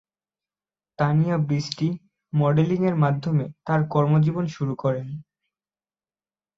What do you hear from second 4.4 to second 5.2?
শুরু করেন।